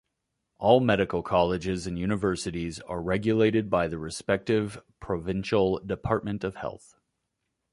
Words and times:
All 0.57 0.79
medical 0.79 1.21
colleges 1.21 1.85
and 1.85 1.95
universities 1.99 2.79
are 2.79 2.99
regulated 2.99 3.69
by 3.69 3.87
the 3.87 3.99
respective 3.99 4.81
provincial 4.99 5.77
department 5.77 6.43
of 6.43 6.55
health. 6.55 6.97